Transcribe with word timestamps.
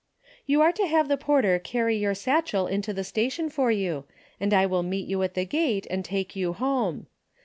"You 0.47 0.61
are 0.63 0.71
to 0.71 0.87
have 0.87 1.09
the 1.09 1.15
porter 1.15 1.59
carry 1.59 1.95
your 1.95 2.15
satchel 2.15 2.65
into 2.65 2.91
the 2.91 3.03
station 3.03 3.49
for 3.51 3.69
you, 3.69 4.05
and 4.39 4.51
I 4.51 4.65
will 4.65 4.81
meet 4.81 5.07
you 5.07 5.21
at 5.21 5.35
the 5.35 5.45
gate 5.45 5.85
and 5.91 6.03
take 6.03 6.35
you 6.35 6.53
home. 6.53 7.05